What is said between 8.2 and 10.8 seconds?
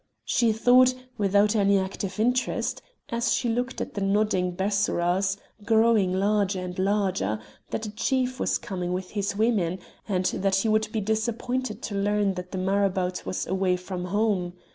was coming with his women, and that he